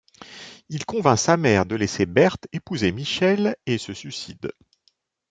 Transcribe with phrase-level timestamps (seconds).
[0.69, 4.49] Il convainc sa mère de laisser Berthe épouser Michel et se suicide.